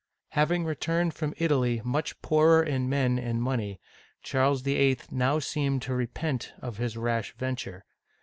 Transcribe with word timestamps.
Having 0.29 0.65
returned 0.65 1.13
from 1.13 1.35
Italy 1.37 1.79
much 1.85 2.19
poorer 2.23 2.63
in 2.63 2.89
men 2.89 3.19
and 3.19 3.39
money, 3.39 3.79
Charles 4.23 4.61
VIII. 4.63 4.97
now 5.11 5.37
seemed 5.37 5.83
to 5.83 5.93
repent 5.93 6.53
of 6.59 6.77
his 6.77 6.97
rash 6.97 7.35
venture. 7.37 7.85